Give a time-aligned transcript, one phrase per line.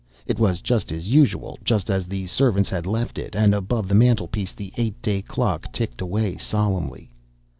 [0.25, 3.93] It was just as usual, just as the servants had left it, and above the
[3.93, 7.11] mantelpiece the eight day clock ticked away solemnly.